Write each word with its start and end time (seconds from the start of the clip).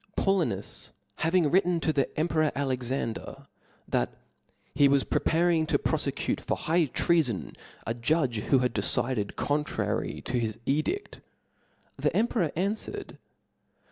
TDAULINUS 0.17 0.93
having 1.17 1.51
written 1.51 1.79
to 1.79 1.93
the 1.93 2.09
emperor 2.19 2.51
* 2.53 2.55
Alexander, 2.55 3.45
that 3.87 4.11
*^ 4.11 4.15
he 4.73 4.87
was 4.87 5.03
preparing 5.03 5.67
to 5.67 5.77
pro 5.77 5.95
^* 5.99 6.11
fecute 6.11 6.39
for 6.39 6.57
high 6.57 6.87
treafon, 6.87 7.55
a 7.85 7.93
judge 7.93 8.37
who 8.37 8.57
had 8.57 8.73
decided 8.73 9.35
contrary 9.35 10.19
to 10.21 10.39
his 10.39 10.57
edict 10.65 11.17
j'* 11.17 11.21
the 11.97 12.17
emperor 12.17 12.49
anfwered, 12.55 12.55
"that 12.55 12.55
tt 12.55 12.61
O 12.61 12.61
F 12.61 12.87
L 12.87 12.99
A 12.99 12.99
W 12.99 13.09
S. 13.13 13.17